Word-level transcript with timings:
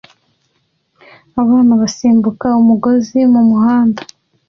Abana 1.41 1.71
basimbuka 1.81 2.47
umugozi 2.61 3.19
mumuhanda 3.31 4.01